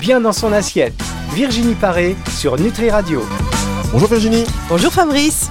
[0.00, 0.94] bien dans son assiette.
[1.34, 3.22] Virginie Paré sur Nutri Radio.
[3.92, 4.44] Bonjour Virginie.
[4.70, 5.50] Bonjour Fabrice.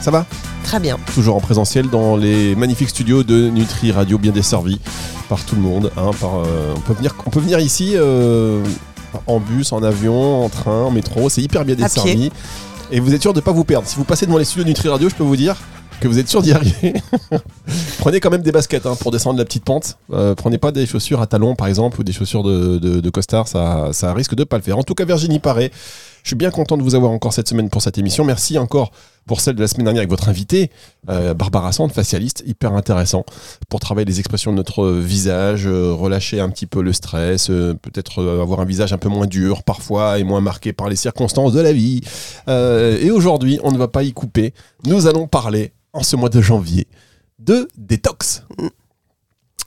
[0.00, 0.24] Ça va?
[0.64, 0.98] Très bien.
[1.14, 4.80] Toujours en présentiel dans les magnifiques studios de Nutri Radio, bien desservis
[5.28, 5.92] par tout le monde.
[5.98, 8.64] Hein, par, euh, on, peut venir, on peut venir ici euh,
[9.26, 11.28] en bus, en avion, en train, en métro.
[11.28, 12.32] C'est hyper bien desservi.
[12.90, 13.86] Et vous êtes sûr de ne pas vous perdre.
[13.86, 15.54] Si vous passez devant les studios de Nutri Radio, je peux vous dire
[16.00, 16.94] que vous êtes sûr d'y arriver.
[17.98, 19.98] prenez quand même des baskets hein, pour descendre la petite pente.
[20.12, 23.90] Euh, prenez pas des chaussures à talons par exemple ou des chaussures de, costard, ça,
[23.92, 24.78] ça risque de pas le faire.
[24.78, 25.70] En tout cas, Virginie Paré,
[26.26, 28.24] je suis bien content de vous avoir encore cette semaine pour cette émission.
[28.24, 28.90] Merci encore
[29.26, 30.72] pour celle de la semaine dernière avec votre invité,
[31.08, 33.24] euh, Barbara Sand, facialiste, hyper intéressant
[33.68, 38.24] pour travailler les expressions de notre visage, euh, relâcher un petit peu le stress, peut-être
[38.40, 41.60] avoir un visage un peu moins dur parfois et moins marqué par les circonstances de
[41.60, 42.00] la vie.
[42.48, 44.52] et aujourd'hui, on ne va pas y couper.
[44.84, 46.88] Nous allons parler en ce mois de janvier
[47.38, 48.42] de détox.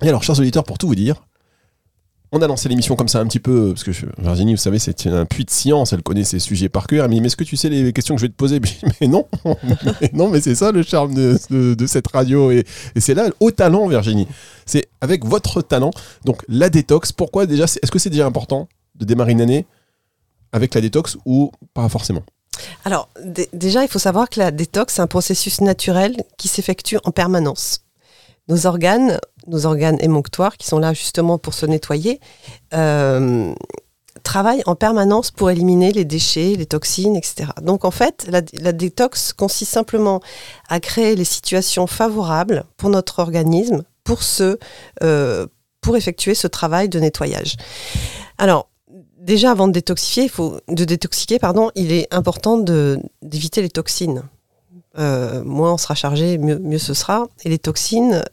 [0.02, 1.22] Et alors, chers auditeurs, pour tout vous dire,
[2.32, 5.08] on a lancé l'émission comme ça un petit peu, parce que Virginie, vous savez, c'est
[5.08, 7.06] un puits de science, elle connaît ses sujets par cœur.
[7.06, 8.60] Elle me dit, mais est-ce que tu sais les questions que je vais te poser?
[9.02, 9.26] Mais non,
[10.02, 12.52] mais non, mais c'est ça le charme de, cette radio.
[12.52, 12.66] Et,
[12.98, 14.28] c'est là, au talent, Virginie.
[14.66, 15.92] C'est avec votre talent.
[16.26, 19.66] Donc, la détox, pourquoi déjà Est-ce que c'est déjà important de démarrer une année
[20.52, 22.24] avec la détox ou pas forcément?
[22.84, 23.10] Alors,
[23.54, 27.86] déjà, il faut savoir que la détox, c'est un processus naturel qui s'effectue en permanence.
[28.48, 32.20] Nos organes, nos organes émonctoires, qui sont là justement pour se nettoyer,
[32.74, 33.54] euh,
[34.24, 37.50] travaillent en permanence pour éliminer les déchets, les toxines, etc.
[37.62, 40.22] Donc, en fait, la, détox consiste simplement
[40.68, 44.22] à créer les situations favorables pour notre organisme pour,
[45.04, 45.48] euh,
[45.96, 47.56] effectuer ce travail de nettoyage.
[48.38, 48.70] Alors,
[49.18, 50.30] déjà avant de détoxifier,
[50.68, 52.58] il détoxiquer, pardon, il est important
[53.22, 54.24] d'éviter les toxines.
[54.98, 57.28] Euh, moins on sera chargé, mieux, ce sera.
[57.44, 58.24] Et les toxines,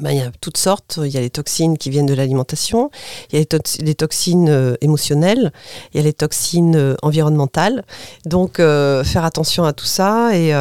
[0.00, 0.98] ben, il y a toutes sortes.
[1.02, 2.90] Il y a les toxines qui viennent de l'alimentation,
[3.30, 3.46] il y a
[3.80, 5.52] les, toxines euh, émotionnelles,
[5.92, 7.84] il y a les toxines environnementales.
[8.24, 10.52] Donc faire attention à tout ça et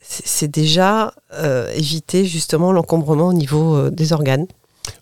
[0.00, 1.14] c'est déjà
[1.74, 4.46] éviter justement l'encombrement au niveau des organes.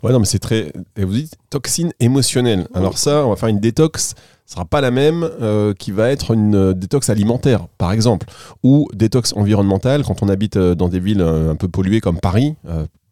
[0.03, 0.73] Ouais, non, mais c'est très.
[0.97, 2.67] Et vous dites toxine émotionnelle.
[2.75, 4.15] Alors, ça, on va faire une détox
[4.51, 8.27] ce sera pas la même euh, qui va être une euh, détox alimentaire, par exemple,
[8.65, 12.57] ou détox environnementale quand on habite euh, dans des villes un peu polluées comme Paris,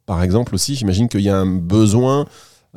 [0.04, 0.74] par exemple aussi.
[0.74, 2.26] J'imagine qu'il y a un besoin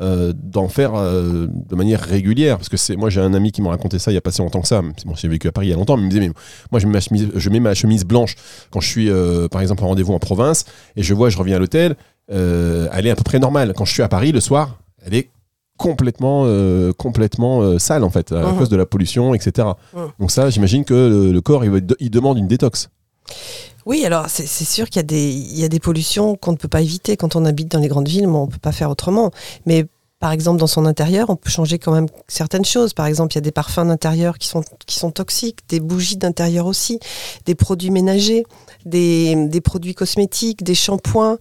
[0.01, 4.00] d'en faire de manière régulière, parce que c'est moi j'ai un ami qui m'a raconté
[4.00, 4.81] ça il y a pas si longtemps que ça.
[5.06, 6.34] Bon, j'ai vécu à Paris il y a longtemps, mais il me disait mais
[6.72, 8.35] moi je mets ma chemise, je mets ma chemise blanche
[8.72, 9.09] quand je suis
[9.51, 11.95] par exemple en rendez-vous en province et je vois je reviens à l'hôtel
[12.31, 13.73] euh, elle est à peu près normale.
[13.75, 15.29] Quand je suis à Paris le soir, elle est
[15.78, 19.69] complètement, euh, complètement euh, sale en fait, à, cause de la pollution, etc.
[20.19, 22.90] Donc ça, j'imagine que le, corps, il, il, demande une détox.
[23.86, 27.18] Oui, alors c'est sûr qu'il y, y, a des pollutions qu'on ne peut pas éviter
[27.18, 29.32] quand on habite dans les grandes villes, mais on ne peut pas faire autrement.
[29.66, 29.88] Mais
[30.22, 32.94] par exemple, dans son intérieur, on peut changer quand même certaines choses.
[32.94, 36.18] Par exemple, il y a des parfums d'intérieur qui sont, qui sont toxiques, des bougies
[36.18, 37.00] d'intérieur aussi,
[37.48, 38.46] des produits ménagers,
[38.86, 41.40] des, des produits cosmétiques, des shampoings,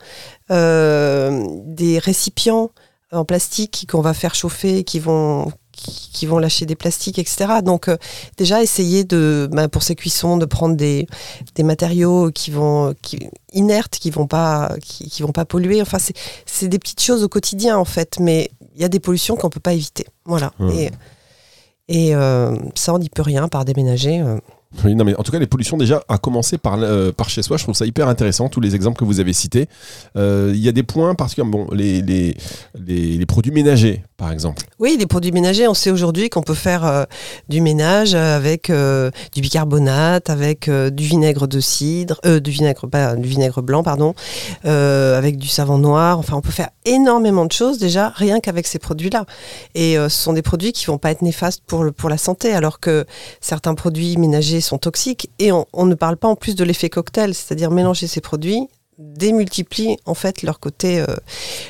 [0.50, 2.70] euh, des récipients
[3.12, 7.60] en plastique qu'on va faire chauffer, qui vont, qui, vont lâcher des plastiques, etc.
[7.64, 7.96] Donc euh,
[8.36, 11.06] déjà essayer de, ben, pour ces cuissons, de prendre des,
[11.54, 15.82] des matériaux qui vont qui, inertes, qui vont pas qui, qui vont pas polluer.
[15.82, 15.98] Enfin
[16.46, 19.50] c'est des petites choses au quotidien en fait, mais il y a des pollutions qu'on
[19.50, 20.06] peut pas éviter.
[20.24, 20.52] Voilà.
[20.72, 20.90] Et,
[21.88, 24.20] et euh, ça on n'y peut rien par déménager.
[24.20, 24.38] Euh.
[24.84, 27.42] Oui, non, mais en tout cas, les pollutions, déjà, à commencer par, euh, par chez
[27.42, 29.68] soi, je trouve ça hyper intéressant, tous les exemples que vous avez cités.
[30.16, 32.36] Euh, il y a des points particulièrement, bon, les, les,
[32.86, 34.62] les, produits ménagers, par exemple.
[34.78, 37.04] Oui, les produits ménagers, on sait aujourd'hui qu'on peut faire euh,
[37.48, 43.62] du ménage avec du bicarbonate, avec du vinaigre de cidre, du vinaigre, pas, du vinaigre
[43.62, 44.14] blanc, pardon,
[44.62, 46.18] avec du savon noir.
[46.18, 49.26] Enfin, on peut faire énormément de choses déjà, rien qu'avec ces produits-là.
[49.74, 52.52] Et ce sont des produits qui vont pas être néfastes pour, le, pour la santé,
[52.52, 53.04] alors que
[53.40, 57.34] certains produits ménagers sont toxiques et on, ne parle pas en plus de l'effet cocktail,
[57.34, 58.68] c'est-à-dire mélanger ces produits
[59.00, 61.06] démultiplie en fait leur côté, euh,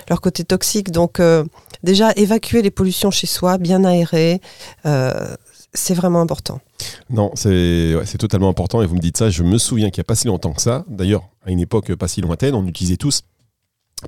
[0.08, 0.90] leur côté toxique.
[0.90, 1.44] Donc euh,
[1.82, 4.40] déjà évacuer les pollutions chez soi, bien aérer,
[4.84, 5.36] euh,
[5.72, 6.60] c'est vraiment important.
[7.08, 10.08] Non, c'est totalement important et vous me dites ça, je me souviens qu'il n'y a
[10.08, 13.22] pas si longtemps que ça, d'ailleurs à une époque pas si lointaine, on utilisait tous,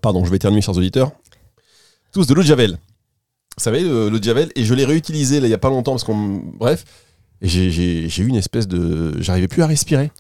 [0.03, 1.13] pardon je vais éternuer chers auditeurs,
[2.13, 2.79] tous de l'eau de Javel.
[3.57, 6.05] Vous savez, l'eau de Javel, et je l'ai réutilisé il n'y a pas longtemps parce
[6.05, 6.43] qu'on...
[6.59, 6.85] Bref,
[7.43, 9.21] et j'ai eu une espèce de.
[9.21, 10.11] J'arrivais plus à respirer.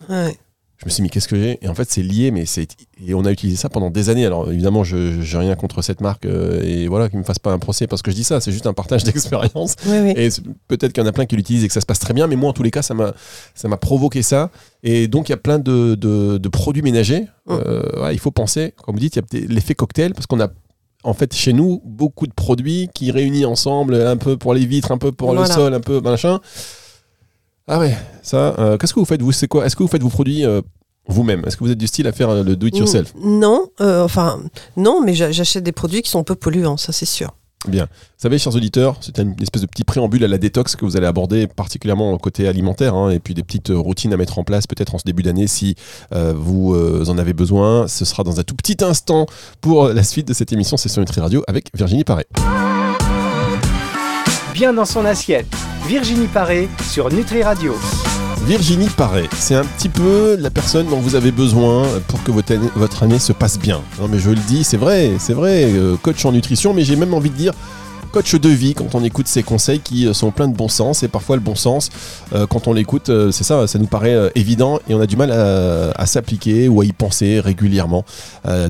[0.82, 1.60] Je me suis dit, mais qu'est-ce que j'ai?
[1.62, 2.66] Et en fait, c'est lié, mais c'est.
[3.06, 4.26] Et on a utilisé ça pendant des années.
[4.26, 6.26] Alors, évidemment, je n'ai rien contre cette marque.
[6.26, 8.40] Euh, et voilà, qu'ils ne me fassent pas un procès parce que je dis ça.
[8.40, 9.76] C'est juste un partage d'expérience.
[9.86, 10.28] Et
[10.66, 12.26] peut-être qu'il y en a plein qui l'utilisent et que ça se passe très bien.
[12.26, 14.50] Mais moi, en tous les cas, ça m'a provoqué ça.
[14.82, 17.26] Et donc, il y a plein de, de, produits ménagers.
[17.48, 20.48] Euh, il faut penser, comme vous dites, il y a l'effet cocktail parce qu'on a
[21.04, 24.90] en fait chez nous beaucoup de produits qui réunissent ensemble un peu pour les vitres,
[24.90, 26.40] un peu pour le sol, un peu machin.
[27.68, 28.54] Ah ouais, ça.
[28.58, 30.60] euh, Qu'est-ce que vous faites vous C'est quoi Est-ce que vous faites vos produits euh,
[31.06, 31.42] vous-même?
[31.46, 33.12] Est-ce que vous êtes du style à faire euh, le do it yourself?
[33.22, 34.40] Non, euh, enfin,
[34.76, 37.30] non, mais j'a- j'achète des produits qui sont peu polluants, ça c'est sûr.
[37.68, 37.84] Bien.
[37.84, 37.88] Vous
[38.18, 41.06] savez, chers auditeurs, c'est une espèce de petit préambule à la détox que vous allez
[41.06, 44.66] aborder, particulièrement au côté alimentaire, hein, et puis des petites routines à mettre en place,
[44.66, 45.76] peut-être en ce début d'année, si
[46.12, 47.86] euh, vous euh, en avez besoin.
[47.86, 49.26] Ce sera dans un tout petit instant
[49.60, 52.26] pour la suite de cette émission Session Nutri Radio avec Virginie Paré.
[54.52, 55.46] Bien dans son assiette.
[55.92, 57.74] Virginie Paré sur Nutri Radio.
[58.46, 63.02] Virginie Paré, c'est un petit peu la personne dont vous avez besoin pour que votre
[63.02, 63.82] année, se passe bien.
[64.00, 66.96] Non mais je le dis, c'est vrai, c'est vrai, euh, coach en nutrition, mais j'ai
[66.96, 67.52] même envie de dire
[68.12, 71.02] coach de vie quand on écoute ces conseils qui euh, sont pleins de bon sens
[71.02, 71.88] et parfois le bon sens
[72.34, 75.16] euh, quand on l'écoute euh, c'est ça ça nous paraît évident et on a du
[75.16, 78.04] mal à, s'appliquer ou à y penser régulièrement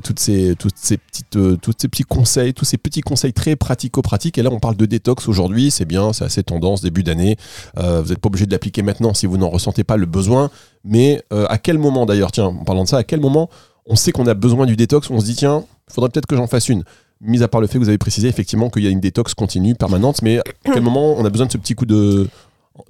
[0.04, 4.38] toutes ces toutes ces petites tous ces petits conseils tous ces petits conseils très pratico-pratiques
[4.38, 7.36] et là on parle de détox aujourd'hui c'est bien c'est assez tendance début d'année
[7.76, 10.50] vous n'êtes pas obligé de l'appliquer maintenant si vous n'en ressentez pas le besoin.
[10.84, 13.48] Mais à quel moment d'ailleurs, tiens, en parlant de ça, à quel moment
[13.86, 16.46] on sait qu'on a besoin du détox On se dit, tiens, faudrait peut-être que j'en
[16.46, 16.84] fasse une.
[17.24, 19.32] Mis à part le fait que vous avez précisé effectivement qu'il y a une détox
[19.34, 22.28] continue, permanente, mais à quel moment on a besoin de ce petit coup de,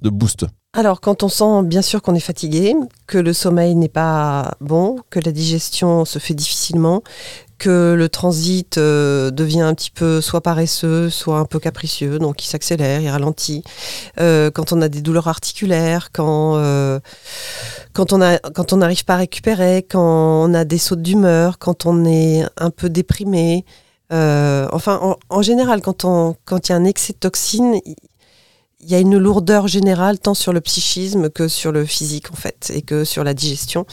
[0.01, 2.73] de boost Alors, quand on sent bien sûr qu'on est fatigué,
[3.05, 7.03] que le sommeil n'est pas bon, que la digestion se fait difficilement,
[7.59, 12.43] que le transit euh, devient un petit peu soit paresseux, soit un peu capricieux, donc
[12.43, 13.63] il s'accélère, il ralentit,
[14.19, 16.99] euh, quand on a des douleurs articulaires, quand, euh,
[17.93, 21.59] quand on a- quand on n'arrive pas à récupérer, quand on a des sautes d'humeur,
[21.59, 23.63] quand on est un peu déprimé.
[24.11, 27.75] Euh, enfin, en, en général, quand on- quand il y a un excès de toxines,
[27.85, 32.35] il y a une lourdeur générale tant sur le psychisme que sur le physique en
[32.35, 33.85] fait et que sur la digestion.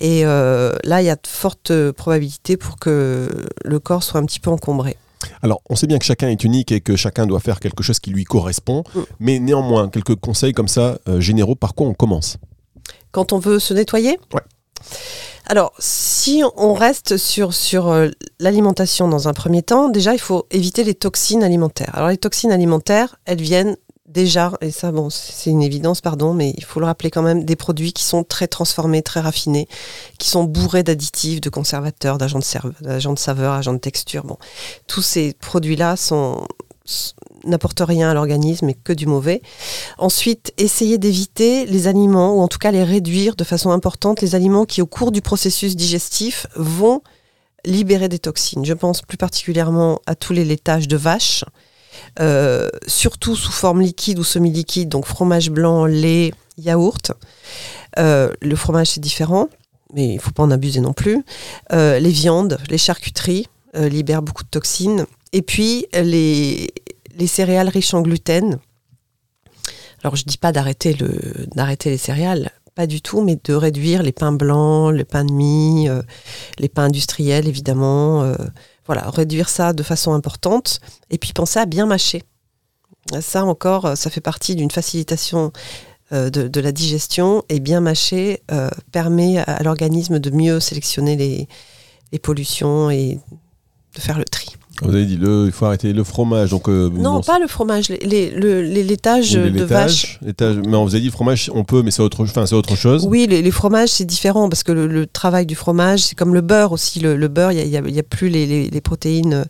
[0.00, 3.28] Et euh, là il y a de fortes probabilités pour que
[3.64, 4.96] le corps soit un petit peu encombré.
[5.42, 7.98] Alors, on sait bien que chacun est unique et que chacun doit faire quelque chose
[7.98, 9.00] qui lui correspond, Mm.
[9.20, 12.38] mais néanmoins, quelques conseils comme ça, euh, généraux, par quoi on commence?
[13.12, 14.18] Quand on veut se nettoyer?
[14.32, 14.40] Ouais.
[15.50, 18.08] Alors si on reste sur, euh,
[18.38, 22.52] l'alimentation dans un premier temps déjà il faut éviter les toxines alimentaires alors les toxines
[22.52, 23.76] alimentaires elles viennent
[24.10, 27.44] déjà, et ça bon c'est une évidence pardon, mais il faut le rappeler quand même,
[27.44, 29.68] des produits qui sont très transformés, très raffinés,
[30.18, 34.24] qui sont bourrés d'additifs, de conservateurs, d'agents de, serve- d'agents de saveur, de texture.
[34.24, 34.36] Bon,
[34.86, 36.44] tous ces produits-là sont
[37.44, 39.42] n'apportent rien à l'organisme et que du mauvais.
[39.98, 44.34] Ensuite, essayer d'éviter les aliments, ou en tout cas les réduire de façon importante, les
[44.34, 47.02] aliments qui au cours du processus digestif vont
[47.64, 48.64] libérer des toxines.
[48.64, 51.44] Je pense plus particulièrement à tous les laitages de vache,
[52.20, 57.12] euh, surtout sous forme liquide ou semi-liquide, donc fromage blanc, lait, yaourt.
[57.98, 59.48] Euh, le fromage, c'est différent,
[59.92, 61.24] mais il ne faut pas en abuser non plus.
[61.72, 65.06] Euh, les viandes, les charcuteries libèrent beaucoup de toxines.
[65.32, 66.72] Et puis, les,
[67.16, 68.58] les céréales riches en gluten.
[70.02, 73.54] Alors, je ne dis pas d'arrêter, le, d'arrêter les céréales, pas du tout, mais de
[73.54, 76.02] réduire les pains blancs, le pain de mie, euh,
[76.58, 78.22] les pains industriels, évidemment.
[78.22, 78.36] euh,
[78.86, 80.80] voilà, réduire ça de façon importante.
[81.10, 82.22] Et puis, penser à bien mâcher.
[83.20, 85.52] Ça encore, ça fait partie d'une facilitation
[86.12, 87.44] euh, de, la digestion.
[87.48, 88.42] Et bien mâcher
[88.92, 91.48] permet à, l'organisme de mieux sélectionner les,
[92.12, 93.18] les pollutions et
[93.94, 94.56] de faire le tri.
[94.82, 96.50] Vous avez dit, le, il faut arrêter le fromage.
[96.50, 99.68] Donc, euh, Non, bon, pas le fromage, les, les, le- les laitages les de laitages,
[99.68, 100.18] vache.
[100.22, 100.56] laitages.
[100.66, 103.06] Mais on vous a dit le fromage, on peut, mais c'est autre, enfin, autre chose.
[103.06, 106.32] Oui, les, les fromages, c'est différent parce que le, le travail du fromage, c'est comme
[106.34, 107.00] le beurre aussi.
[107.00, 109.44] Le, le beurre, il n'y a, a- a plus les, les- les protéines.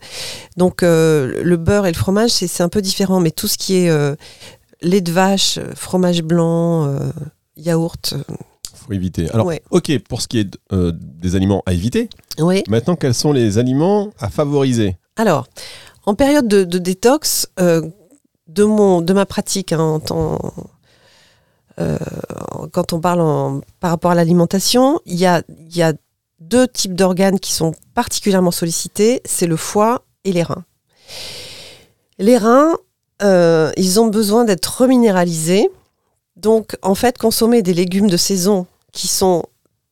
[0.57, 3.21] Donc, euh, le beurre et le fromage, c'est un peu différent.
[3.21, 4.17] Mais tout ce qui est euh,
[4.83, 6.99] lait de vache, fromage blanc, euh,
[7.57, 8.15] yaourt,
[8.75, 9.31] faut éviter.
[9.31, 9.61] Alors, Ouais.
[9.71, 12.63] ok, pour ce qui est euh, des aliments à éviter, oui.
[12.69, 14.97] maintenant, quels sont les aliments à favoriser?
[15.17, 15.47] Alors,
[16.07, 17.89] en période de, détox, euh,
[18.47, 20.01] de, mon, de ma pratique, hein,
[21.79, 21.99] euh,
[22.73, 25.93] quand on parle par rapport à l'alimentation, il y a, il y a
[26.41, 30.65] deux types d'organes qui sont particulièrement sollicités, c'est le foie et les reins.
[32.19, 32.77] Les reins,
[33.23, 35.69] euh, ils ont besoin d'être reminéralisés.
[36.37, 39.45] Donc, en fait, consommer des légumes de saison qui sont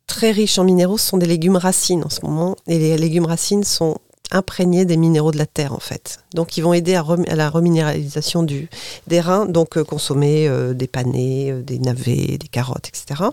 [0.07, 2.57] très riches en minéraux, ce sont des légumes racines en ce moment.
[2.67, 3.99] Et les légumes racines sont
[4.31, 6.21] imprégnés des minéraux de la terre, en fait.
[6.35, 7.05] Donc, ils vont aider à,
[7.35, 8.69] la reminéralisation du,
[9.07, 13.25] des reins, donc euh, consommer euh, des panais, euh, des navets, des carottes, etc.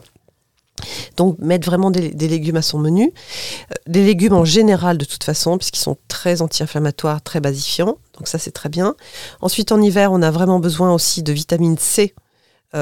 [1.17, 3.13] Donc, mettre vraiment des, des légumes à son menu.
[3.87, 7.97] Des légumes en général, de toute façon, puisqu'ils sont très anti-inflammatoires, très basifiants.
[8.17, 8.95] Donc, ça, c'est très bien.
[9.41, 12.13] Ensuite, en hiver, on a vraiment besoin aussi de vitamine C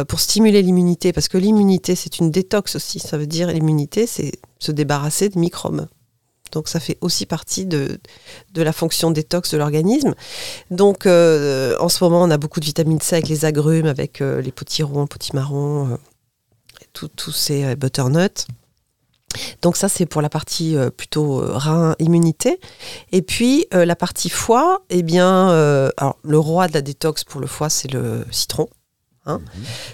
[0.08, 2.98] pour stimuler l'immunité, parce que l'immunité, c'est une détox aussi.
[2.98, 5.86] Ça veut dire l'immunité, c'est se débarrasser de microbes.
[6.53, 8.00] Donc ça fait aussi partie de,
[8.53, 10.13] de la fonction détox de l'organisme.
[10.72, 14.22] Donc euh, en ce moment, on a beaucoup de vitamine C avec les agrumes, avec
[14.22, 15.98] euh, les potirons, potimarrons, euh,
[16.93, 18.45] tout- tous ces euh, butternuts.
[19.63, 22.60] Donc ça, c'est pour la partie euh, plutôt euh, rein, immunité.
[23.12, 27.24] Et puis euh, la partie foie, eh bien, euh, alors, le roi de la détox
[27.24, 28.67] pour le foie, c'est le citron.
[29.25, 29.41] hein.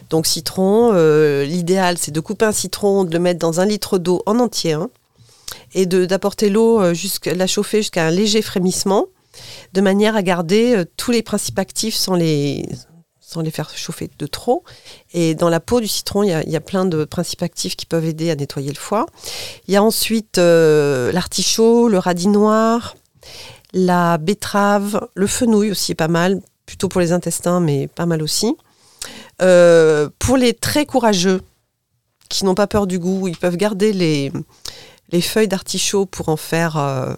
[0.10, 3.98] Donc citron, euh, l'idéal, c'est de couper un citron, de le mettre dans un litre
[3.98, 4.90] d'eau en entier, hein,
[5.74, 9.08] et d'apporter l'eau, euh, jusqu'à la chauffer jusqu'à un léger frémissement,
[9.74, 12.68] de manière à garder euh, tous les principes actifs sans les,
[13.20, 14.64] sans les faire chauffer de trop.
[15.14, 18.06] Et dans la peau du citron, il y a, plein de principes actifs qui peuvent
[18.06, 19.06] aider à nettoyer le foie.
[19.68, 22.96] Il y a ensuite euh, l'artichaut, le radis noir,
[23.74, 28.56] la betterave, le fenouil aussi pas mal, plutôt pour les intestins, mais pas mal aussi.
[29.40, 31.42] Pour les très courageux,
[32.30, 34.32] qui n'ont pas peur du goût, ils peuvent garder les,
[35.12, 37.14] les feuilles d'artichaut pour en faire euh,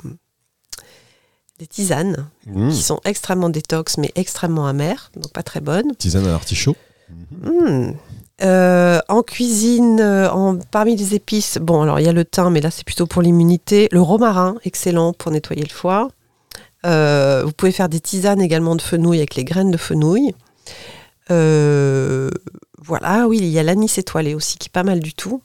[1.59, 2.69] des tisanes, Mmh.
[2.69, 5.95] qui sont extrêmement détox, mais extrêmement amères, donc pas très bonnes.
[5.95, 6.75] Tisane à l'artichaut.
[7.43, 7.91] Hmm.
[8.41, 12.49] Euh, en cuisine, euh, en, parmi les épices, bon, alors il y a le thym,
[12.49, 13.87] mais là c'est plutôt pour l'immunité.
[13.91, 16.07] Le romarin, excellent pour nettoyer le foie.
[16.83, 20.33] Euh, vous pouvez faire des tisanes également de fenouil avec les graines de fenouil.
[21.29, 22.31] Euh,
[22.79, 25.43] voilà, oui, il y a l'anis étoilé aussi, qui est pas mal du tout,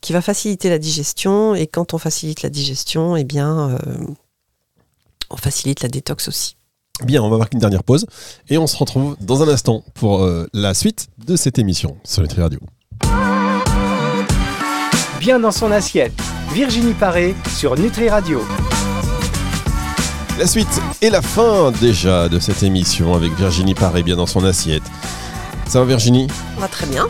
[0.00, 1.54] qui va faciliter la digestion.
[1.54, 3.78] Et quand on facilite la digestion, eh bien, euh,
[5.30, 6.56] on facilite la détox aussi.
[7.04, 8.06] Bien, on va marquer une dernière pause
[8.48, 12.22] et on se retrouve dans un instant pour euh, la suite de cette émission sur
[12.22, 12.58] Nutri Radio.
[15.20, 16.12] Bien dans son assiette.
[16.52, 18.42] Virginie Paré sur Nutri Radio.
[20.38, 24.44] La suite et la fin déjà de cette émission avec Virginie Paré bien dans son
[24.44, 24.84] assiette.
[25.68, 26.26] Ça va Virginie?
[26.56, 27.06] On va très bien.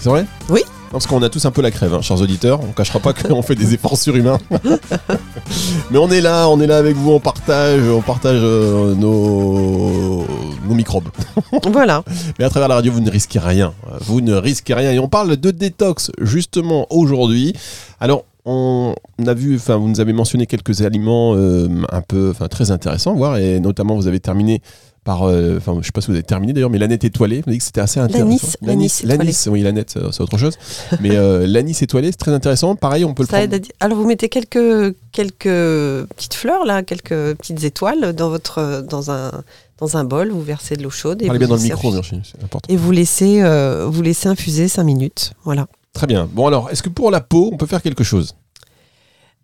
[0.00, 0.26] C'est vrai?
[0.48, 0.62] Oui.
[0.90, 2.60] Parce qu'on a tous un peu la crève, hein, chers auditeurs.
[2.62, 4.38] On cachera pas qu'on fait des efforts surhumains.
[5.90, 10.24] Mais on est là, on est là avec vous, on partage, on partage euh, nos,
[10.68, 11.08] nos microbes.
[11.72, 12.02] Voilà.
[12.38, 13.72] Mais à travers la radio, vous ne risquez rien.
[14.00, 14.90] Vous ne risquez rien.
[14.90, 17.54] Et on parle de détox justement aujourd'hui.
[18.00, 18.94] Alors, on
[19.26, 23.14] a vu, enfin, vous nous avez mentionné quelques aliments euh, un peu, enfin, très intéressants,
[23.14, 24.62] voire, et notamment vous avez terminé
[25.04, 27.36] par, euh, enfin, je sais pas si vous avez terminé d'ailleurs, mais l'aneth étoilée.
[27.36, 28.56] Vous avez dit que c'était assez intéressant.
[28.62, 30.58] L'anis, l'anis oui, l'aneth, c'est c'est autre chose.
[31.00, 32.76] mais euh, l'anis étoilé, c'est très intéressant.
[32.76, 33.64] Pareil, on peut le Ça prendre.
[33.80, 39.30] Alors vous mettez quelques, quelques petites fleurs là, quelques petites étoiles dans votre dans un
[39.78, 40.30] dans un bol.
[40.30, 42.00] Vous versez de l'eau chaude et Parlez vous bien dans le laissez micro, infuser.
[42.00, 42.72] Virginie, c'est important.
[42.72, 45.32] Et vous laissez euh, vous laissez infuser 5 minutes.
[45.44, 45.66] Voilà.
[45.94, 46.28] Très bien.
[46.30, 48.34] Bon alors, est-ce que pour la peau, on peut faire quelque chose?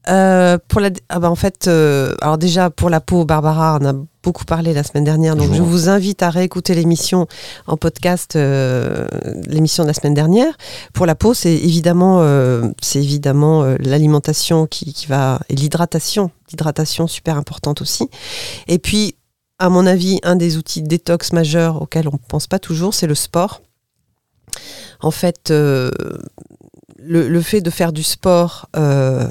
[0.09, 3.85] Euh, pour la ah bah en fait euh, alors déjà pour la peau Barbara on
[3.87, 7.27] a beaucoup parlé la semaine dernière donc je vous invite à réécouter l'émission
[7.67, 9.09] en podcast euh,
[9.49, 10.57] l'émission de la semaine dernière.
[10.93, 16.31] Pour la peau c'est évidemment euh, c'est évidemment euh, l'alimentation qui, qui va et l'hydratation
[16.53, 18.09] l'hydratation super importante aussi.
[18.69, 19.17] Et puis
[19.59, 23.09] à mon avis un des outils de détox majeurs auxquels on pense pas toujours c'est
[23.09, 23.61] le sport.
[25.01, 25.91] En fait euh,
[26.99, 29.29] le, le fait de faire du sport, euh,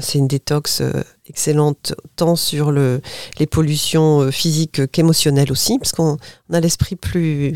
[0.00, 0.92] c'est une détox euh,
[1.26, 3.00] excellente, tant sur le,
[3.38, 6.16] les pollutions euh, physiques qu'émotionnelles aussi, parce qu'on
[6.50, 7.52] on a l'esprit plus.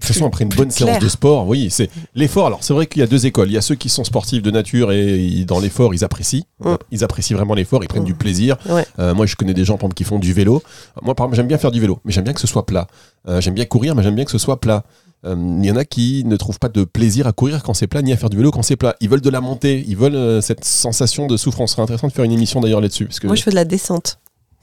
[0.00, 2.46] De toute façon, après une bonne séance de sport, oui, c'est l'effort.
[2.46, 3.48] Alors, c'est vrai qu'il y a deux écoles.
[3.48, 6.42] Il y a ceux qui sont sportifs de nature et ils- dans l'effort, ils apprécient.
[6.58, 6.74] Mm.
[6.90, 8.06] Ils apprécient vraiment l'effort, ils prennent Mm.
[8.06, 8.56] du plaisir.
[8.68, 8.84] Ouais.
[8.98, 10.60] Euh, moi, je connais des gens, par exemple, qui font du vélo.
[11.02, 12.88] Moi, par exemple, j'aime bien faire du vélo, mais j'aime bien que ce soit plat.
[13.28, 14.82] Euh, j'aime bien courir, mais j'aime bien que ce soit plat.
[15.24, 17.86] Euh, Il y en a qui ne trouvent pas de plaisir à courir quand c'est
[17.86, 18.96] plat, ni à faire du vélo quand c'est plat.
[19.00, 21.70] Ils veulent de la montée, ils veulent euh, cette sensation de souffrance.
[21.70, 23.06] Ce serait intéressant de faire une émission d'ailleurs là-dessus.
[23.06, 23.26] Parce que...
[23.26, 24.18] Moi, je fais de la descente.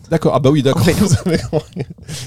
[0.09, 0.81] D'accord, ah bah oui, d'accord.
[0.81, 1.59] En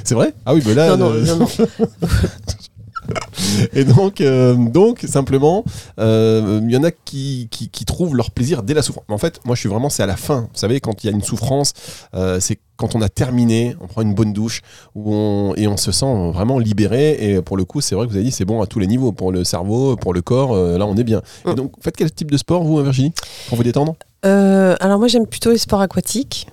[0.04, 0.34] c'est vrai?
[0.46, 0.96] Ah oui, mais là.
[0.96, 1.48] non, non, euh, non, non.
[3.74, 5.64] Et donc, euh, donc simplement,
[5.98, 9.04] euh, il y en a qui, qui, qui trouvent leur plaisir dès la souffrance.
[9.08, 10.42] Mais en fait, moi, je suis vraiment, c'est à la fin.
[10.42, 11.72] Vous savez, quand il y a une souffrance,
[12.14, 14.60] euh, c'est quand on a terminé, on prend une bonne douche
[14.94, 17.16] où on, et on se sent vraiment libéré.
[17.20, 18.86] Et pour le coup, c'est vrai que vous avez dit, c'est bon à tous les
[18.86, 20.52] niveaux, pour le cerveau, pour le corps.
[20.54, 21.22] euh, là, on est bien.
[21.46, 21.54] Et Mm.
[21.54, 23.12] donc, faites quel type de sport, vous, Virginie,
[23.48, 23.94] pour vous détendre?
[24.24, 26.46] Euh, alors, moi, j'aime plutôt les sports aquatiques.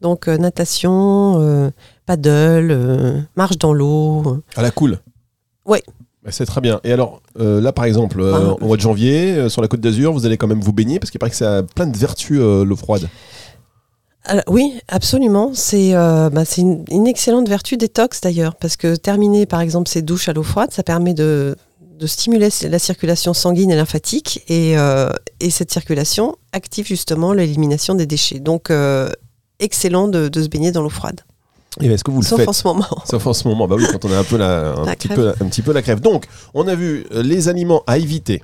[0.00, 1.70] Donc, euh, natation, euh,
[2.06, 4.22] paddle, euh, marche dans l'eau.
[4.26, 4.42] euh.
[4.56, 4.98] À la cool.
[5.66, 5.82] Ouais.
[6.22, 6.80] Bah, C'est très bien.
[6.84, 8.56] Et alors, euh, là, par exemple, euh, Ah.
[8.60, 10.98] au mois de janvier, euh, sur la côte d'Azur, vous allez quand même vous baigner
[10.98, 13.08] parce qu'il paraît que ça a plein de vertus, l'eau froide.
[14.24, 15.52] Alors, oui, absolument.
[15.54, 19.88] C'est euh, bah, c'est une, une excellente vertu détox d'ailleurs, parce que terminer par exemple
[19.88, 21.56] ces douches à l'eau froide, ça permet de,
[21.98, 25.08] de stimuler la circulation sanguine et lymphatique, et, euh,
[25.40, 28.40] et cette circulation active justement l'élimination des déchets.
[28.40, 29.08] Donc, euh,
[29.58, 31.22] excellent de, de se baigner dans l'eau froide.
[31.80, 32.86] Et est-ce que vous le Sauf faites en ce moment.
[33.04, 35.08] Sauf en ce moment, bah oui, quand on a un peu la, un, La petit
[35.08, 35.34] crève.
[35.38, 36.00] peu, un petit peu la crève.
[36.00, 38.42] Donc, on a vu euh, les aliments à éviter,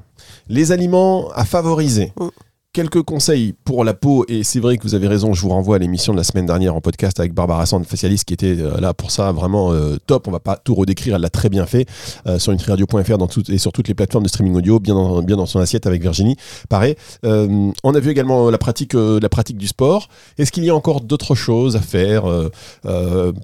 [0.49, 2.12] les aliments à favoriser.
[2.21, 2.28] Mm.
[2.76, 5.76] Quelques conseils pour la peau, et c'est vrai que vous avez raison, je vous renvoie
[5.76, 8.78] à l'émission de la semaine dernière en podcast avec Barbara Sand, facialiste, qui était euh,
[8.83, 10.28] là pour ça, vraiment euh, top.
[10.28, 11.87] On va pas tout redécrire, elle l'a très bien fait
[12.26, 13.16] euh, sur nutriradio.fr
[13.49, 16.37] et sur toutes les plateformes de streaming audio, bien dans, son assiette avec Virginie.
[16.68, 16.97] Pareil.
[17.23, 20.11] On a vu également la pratique, du sport.
[20.37, 22.25] Est-ce qu'il y a encore d'autres choses à faire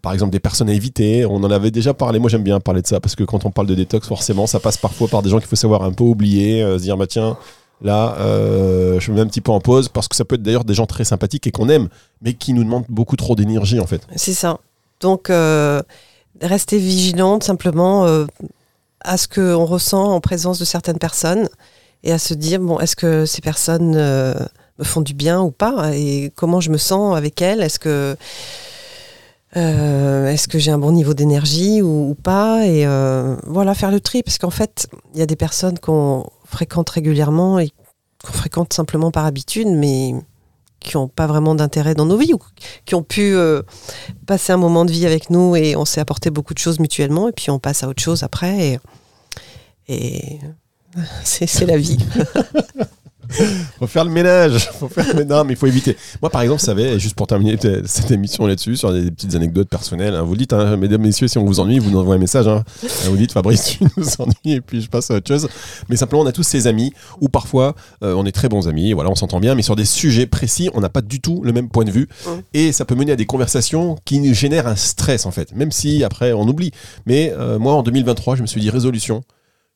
[0.03, 1.25] Par exemple, des personnes à éviter.
[1.25, 2.19] On en avait déjà parlé.
[2.19, 4.61] Moi, j'aime bien parler de ça parce que quand on parle de détox, forcément, ça
[4.61, 7.39] passe parfois par des gens qu'il faut savoir un peu oublier, se dire, bah tiens,
[7.83, 10.43] là, euh, je me mets un petit peu en pause parce que ça peut être
[10.43, 11.89] d'ailleurs des gens très sympathiques et qu'on aime,
[12.21, 14.03] mais qui nous demandent beaucoup trop d'énergie en fait.
[14.17, 14.59] C'est ça.
[15.01, 15.83] Donc, euh,
[16.41, 18.25] rester vigilante simplement euh,
[19.01, 21.49] à ce qu'on ressent en présence de certaines personnes
[22.05, 25.95] et à se dire, bon, est-ce que ces personnes me font du bien ou pas
[25.95, 27.61] Et comment je me sens avec elles?
[27.63, 28.17] Est-ce que,
[29.57, 34.01] euh, est-ce que j'ai un bon niveau d'énergie ou, pas Et euh, voilà, faire le
[34.01, 37.71] tri, parce qu'en fait, il y a des personnes qu'on fréquente régulièrement et
[38.25, 40.15] qu'on fréquente simplement par habitude, mais
[40.81, 42.39] qui n'ont pas vraiment d'intérêt dans nos vies ou
[42.87, 43.63] qui ont pu euh,
[44.27, 47.29] passer un moment de vie avec nous et on s'est apporté beaucoup de choses mutuellement
[47.29, 48.81] et puis on passe à autre chose après
[49.89, 50.41] et,
[51.25, 51.99] c'est la vie.
[53.79, 54.71] Faut faire le ménage.
[54.79, 55.29] Faut faire le ménage.
[55.39, 55.97] Non, mais il faut éviter.
[56.21, 60.15] Moi, par exemple, savez, juste pour terminer cette émission là-dessus, sur des petites anecdotes personnelles,
[60.15, 62.21] hein, vous le dites, hein, mesdames, messieurs, si on vous ennuie, vous nous envoyez un
[62.21, 62.49] message.
[62.49, 62.65] hein.
[62.85, 65.49] Euh, Vous dites, Fabrice, tu nous ennuies, et puis je passe à autre chose.
[65.89, 68.93] Mais simplement, on a tous ces amis, ou parfois, euh, on est très bons amis,
[68.93, 71.53] voilà, on s'entend bien, mais sur des sujets précis, on n'a pas du tout le
[71.53, 72.09] même point de vue.
[72.27, 72.31] Mm.
[72.55, 75.55] Et ça peut mener à des conversations qui nous génèrent un stress, en fait.
[75.55, 76.73] Même si, après, on oublie.
[77.07, 79.23] Mais euh, moi, en 2023, je me suis dit, résolution.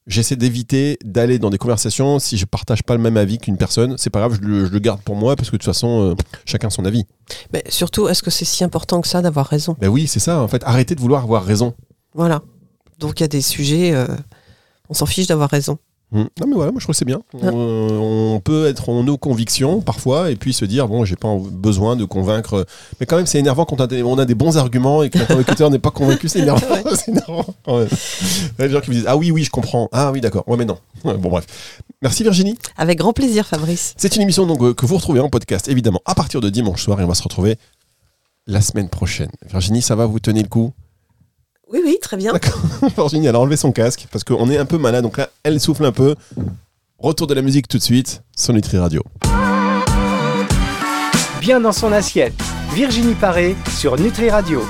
[0.06, 3.98] J'essaie d'éviter d'aller dans des conversations si je partage pas le même avis qu'une personne.
[3.98, 6.12] C'est pas grave, je le, je le garde pour moi parce que de toute façon,
[6.12, 7.04] euh, chacun son avis.
[7.52, 9.76] Mais surtout, est-ce que c'est si important que ça d'avoir raison?
[9.80, 10.40] Ben oui, c'est ça.
[10.40, 11.74] En fait, arrêtez de vouloir avoir raison.
[12.14, 12.42] Voilà.
[13.00, 14.06] Donc il y a des sujets, euh,
[14.88, 15.78] on s'en fiche d'avoir raison.
[16.12, 16.22] Mm.
[16.40, 17.20] Non mais voilà, moi je trouve que c'est bien.
[17.34, 21.36] On, on peut être en nos convictions parfois et puis se dire bon, j'ai pas
[21.50, 22.64] besoin de convaincre.
[23.00, 25.10] Mais quand même, c'est énervant quand on a des, on a des bons arguments et
[25.10, 26.28] que l'interlocuteur n'est pas convaincu.
[26.28, 26.60] C'est énervant.
[26.94, 27.44] c'est énervant.
[27.66, 27.88] même.
[28.58, 29.88] Il y a des gens qui me disent ah oui oui je comprends.
[29.92, 30.44] Ah oui d'accord.
[30.46, 30.78] Ouais mais non.
[31.04, 31.46] Ouais, bon bref.
[32.02, 32.56] Merci Virginie.
[32.76, 33.94] Avec grand plaisir, Fabrice.
[33.96, 36.82] C'est une émission donc, euh, que vous retrouvez en podcast, évidemment, à partir de dimanche
[36.82, 37.58] soir, et on va se retrouver
[38.46, 39.30] la semaine prochaine.
[39.48, 40.72] Virginie, ça va, vous tenez le coup?
[41.72, 42.32] Oui, oui, très bien.
[42.96, 45.58] Virginie, elle a enlevé son casque, parce qu'on est un peu malade, donc là, elle
[45.60, 46.14] souffle un peu.
[46.98, 49.02] Retour de la musique tout de suite sur Nutri Radio.
[51.40, 52.34] Bien dans son assiette.
[52.72, 54.62] Virginie Paré sur Nutri Radio.